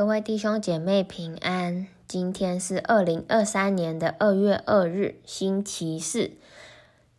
[0.00, 6.30] 各位弟兄姐妹平安，今天是二零二三年的二月二日，星期四。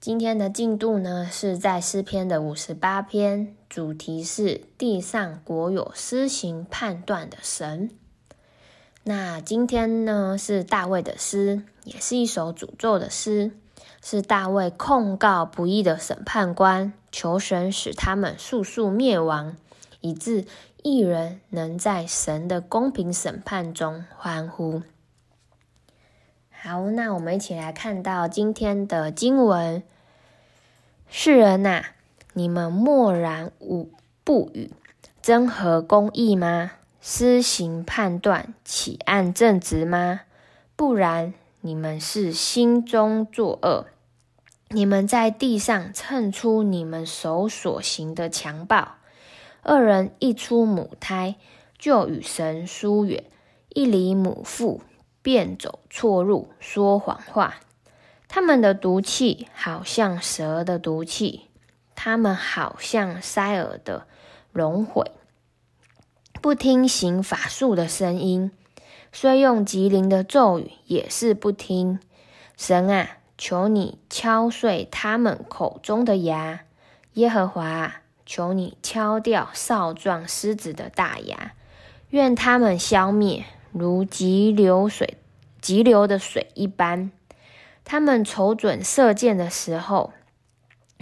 [0.00, 7.90] 今天的进度呢，是在诗篇的五十八篇，主题是地上国有施行判断的神。
[9.04, 13.50] 那今天呢，是大卫的诗，也是一首诅咒的诗，
[14.02, 19.58] 是大卫控告不义的审判官，求神使他们速速灭亡，
[20.02, 20.44] 以致
[20.82, 24.82] 一人能在神的公平审判中欢呼。
[26.50, 29.82] 好，那我们一起来看到今天的经文。
[31.08, 31.82] 世人呐、
[32.34, 33.90] 你们默然无
[34.22, 34.70] 不语，
[35.20, 36.72] 真合公义吗？
[37.00, 40.20] 施行判断，岂按正直吗？
[40.76, 43.86] 不然，你们是心中作恶。
[44.68, 48.94] 你们在地上称出你们手所行的强暴。
[49.62, 51.36] 二人一出母胎，
[51.78, 53.24] 就与神疏远；
[53.70, 54.82] 一离母腹。
[55.24, 57.60] 便走错路，说谎话。
[58.26, 61.42] 他们的毒气好像蛇的毒气，
[61.94, 64.08] 他们好像塞耳的
[64.50, 65.12] 熔毁，
[66.40, 68.50] 不听行法术的声音，
[69.12, 72.00] 虽用吉灵的咒语，也是不听。
[72.56, 76.64] 神啊，求你敲碎他们口中的牙；
[77.12, 78.01] 耶和华，
[78.34, 81.52] 求你敲掉少壮狮子的大牙，
[82.08, 83.44] 愿他们消灭。
[83.72, 85.18] 如急流水、
[85.60, 87.10] 急流的水一般，
[87.84, 90.14] 他们瞅准射箭的时候，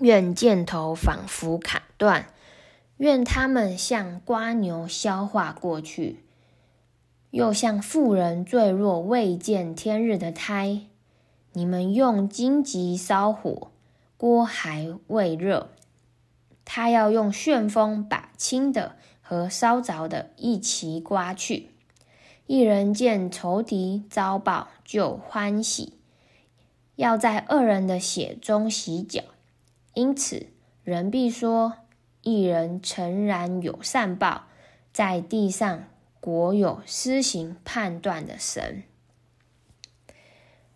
[0.00, 2.22] 愿箭头仿佛砍断；
[2.96, 6.24] 愿他们像瓜牛消化过去，
[7.28, 10.80] 又像妇人坠落未见天日的胎。
[11.52, 13.70] 你们用荆棘烧火，
[14.16, 15.68] 锅还未热，
[16.70, 21.70] 他要用旋风把轻的和烧着的一齐刮去。
[22.46, 25.94] 一人见仇敌遭报，就欢喜，
[26.96, 29.22] 要在恶人的血中洗脚。
[29.94, 30.48] 因此，
[30.84, 31.72] 人必说：
[32.20, 34.44] 一人诚然有善报，
[34.92, 35.84] 在地上
[36.20, 38.82] 国有施行判断的神。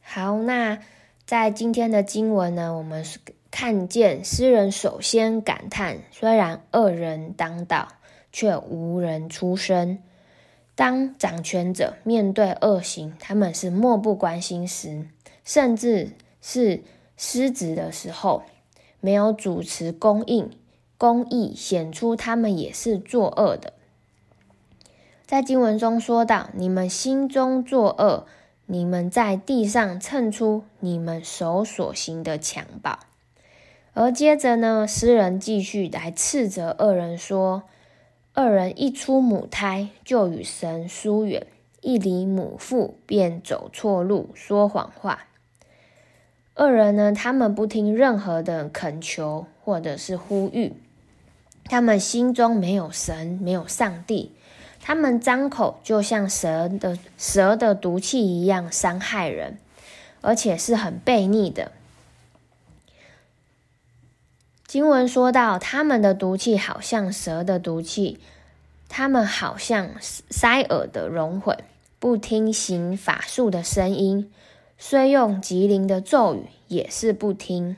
[0.00, 0.78] 好，那
[1.26, 3.18] 在今天的经文呢，我们是
[3.56, 7.86] 看见诗人首先感叹：虽然恶人当道，
[8.32, 10.00] 却无人出声。
[10.74, 15.06] 当掌权者面对恶行，他们是漠不关心时，
[15.44, 16.10] 甚至
[16.42, 16.82] 是
[17.16, 18.42] 失职的时候，
[18.98, 20.48] 没有主持公义，
[20.98, 23.72] 公义显出他们也是作恶的。
[25.24, 28.26] 在经文中说到：“你们心中作恶，
[28.66, 32.98] 你们在地上蹭出你们手所行的强暴。”
[33.94, 37.62] 而接着呢，诗人继续来斥责恶人说。
[38.36, 41.42] 恶人一出母胎，就与神疏远；
[41.82, 45.26] 一离母腹，便走错路，说谎话。
[46.56, 50.72] 恶人呢，他们不听任何的恳求或者是呼吁，
[51.66, 54.32] 他们心中没有神，没有上帝，
[54.80, 59.58] 他们张口就像蛇的蛇的毒气一样伤害人，
[60.22, 61.70] 而且是很悖逆的。
[64.74, 68.18] 经文说到，他们的毒气好像蛇的毒气，
[68.88, 71.58] 他们好像塞耳的熔毁，
[72.00, 74.32] 不听行法术的声音，
[74.76, 77.76] 虽用吉灵的咒语，也是不听。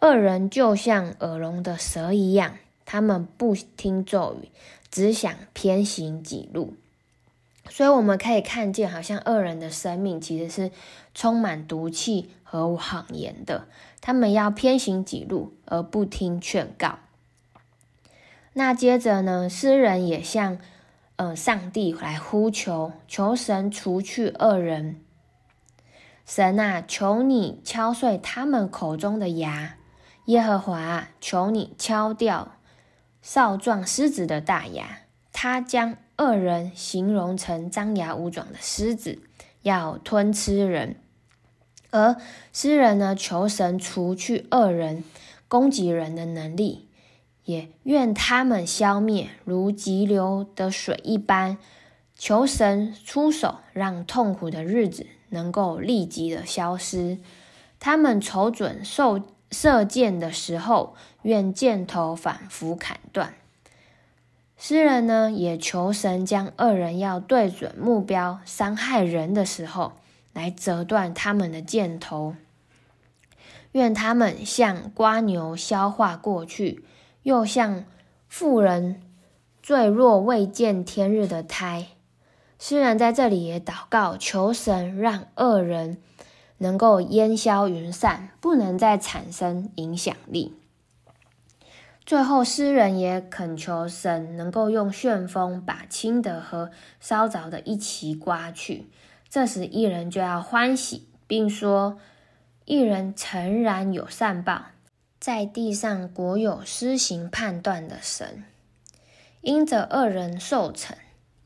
[0.00, 2.54] 恶人就像耳聋的蛇一样，
[2.86, 4.48] 他们不听咒语，
[4.90, 6.72] 只想偏行己路。
[7.68, 10.70] 所以我们可以看见，好像恶人的生命其实是
[11.14, 13.66] 充满毒气和谎言的。
[14.00, 16.98] 他们要偏行己路，而不听劝告。
[18.54, 20.58] 那接着呢，诗人也向
[21.16, 25.00] 呃上帝来呼求，求神除去恶人。
[26.26, 29.76] 神啊，求你敲碎他们口中的牙；
[30.26, 32.56] 耶和华，求你敲掉
[33.20, 35.00] 少壮狮子的大牙。
[35.32, 39.22] 他将恶人形容成张牙舞爪的狮子，
[39.62, 40.96] 要吞吃人。
[41.90, 42.16] 而
[42.52, 45.04] 诗人呢，求神除去恶人
[45.48, 46.88] 攻击人的能力，
[47.44, 51.58] 也愿他们消灭，如急流的水一般。
[52.16, 57.18] 求神出手，让痛苦的日子能够立即的消失。
[57.78, 63.32] 他们瞅准受射箭的时候，愿箭头反复砍断。
[64.58, 69.94] 诗人呢，也求神将恶人要对准目标伤害人的时候，
[70.32, 72.34] 来折断他们的箭头，
[73.72, 76.84] 愿他们像蜗牛消化过去，
[77.22, 77.84] 又像
[78.28, 79.02] 妇人
[79.60, 81.88] 坠落未见天日的胎，
[82.58, 85.98] 诗人在这里也祷告，求神让恶人
[86.58, 90.54] 能够烟消云散，不能再产生影响力。
[92.06, 98.88] 最后，诗人也恳求神能够用旋风把青的和烧着的一起刮去。
[99.30, 102.00] 这时，义人就要欢喜，并说
[102.66, 104.66] ：“义人诚然有善报，
[105.20, 108.42] 在地上果有施行判断的神。
[109.40, 110.94] 因着恶人受惩，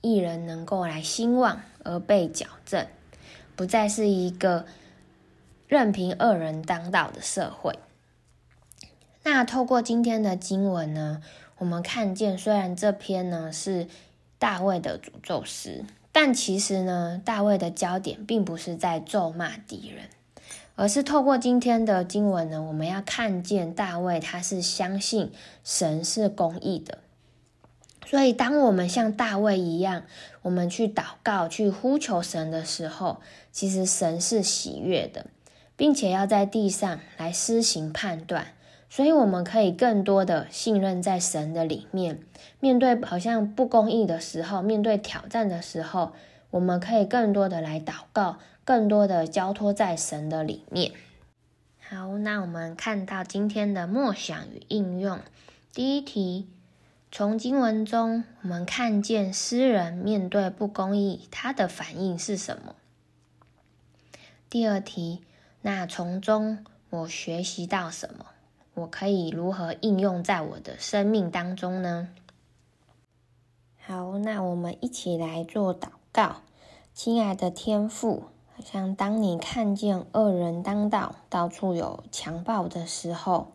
[0.00, 2.86] 义人能够来兴旺而被矫正，
[3.54, 4.64] 不再是一个
[5.68, 7.78] 任凭恶人当道的社会。”
[9.24, 11.22] 那透过今天的经文呢，
[11.58, 13.86] 我们看见，虽然这篇呢是
[14.38, 15.84] 大卫的诅咒诗，
[16.16, 20.04] 但其实呢，大卫的焦点并不是在咒骂敌人，
[20.76, 25.32] 而是透过今天的经文呢，我们要看见大卫他是相信
[25.64, 26.98] 神是公义的。
[28.06, 30.04] 所以，当我们像大卫一样，
[30.42, 33.20] 我们去祷告、去呼求神的时候，
[33.50, 35.26] 其实神是喜悦的，
[35.74, 38.53] 并且要在地上来施行判断。
[38.94, 42.20] 所以，我们可以更多的信任在神的里面。
[42.60, 46.12] 面对好像不公义的时候，面对挑战的时候，
[46.50, 50.92] 我们可以更多的来祷告，更多的交托在神的里面。
[51.80, 55.18] 好，那我们看到今天的默想与应用。
[55.72, 56.46] 第一题，
[57.10, 62.76] 从经文中我们看见诗人面对不公义，他的反应是什么？
[64.48, 65.24] 第二题，
[65.62, 68.26] 那从中我学习到什么？
[68.74, 72.08] 我可以如何应用在我的生命当中呢？
[73.86, 76.36] 好，那我们一起来做祷告。
[76.92, 78.24] 亲爱的天父，
[78.56, 83.48] 好像当你看见恶人当道，到处有强暴的时候，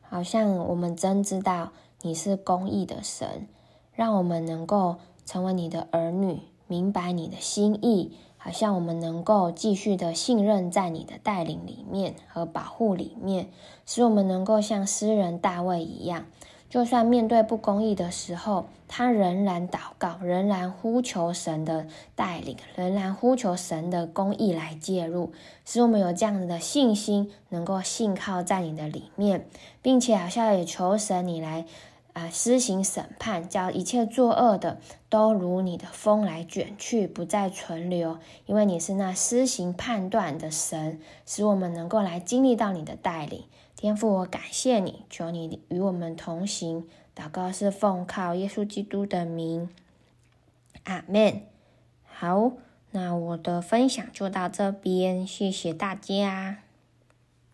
[0.00, 1.72] 好像我们真知道
[2.02, 3.48] 你是公义的神，
[3.92, 8.16] 让我们能够成为你的儿女，明白你的心意。
[8.44, 13.48] 好像我们能够继续的信任在你的带领里面和保护里面，
[13.86, 16.26] 使我们能够像诗人大卫一样，
[16.68, 25.32] 就算面对不公义的时候，他仍然祷告，仍然呼求神的带领，仍然呼求神的公义来介入，
[25.64, 29.48] 使我们有这样子的信心，能够信靠在你的里面，
[29.80, 31.64] 并且好像也求神你来。
[32.14, 32.30] 啊！
[32.30, 38.18] 施行审判，叫一切作恶的都如你的风来卷去，不再存留。
[38.46, 43.44] 因为你是那施行判断的神，使我们能够来经历到你的带领。
[43.76, 46.86] 天父，我感谢你，求你与我们同行。
[47.14, 49.68] 祷告是奉靠耶稣基督的名，
[50.84, 51.42] 阿门。
[52.04, 52.52] 好，
[52.92, 56.63] 那我的分享就到这边，谢谢大家。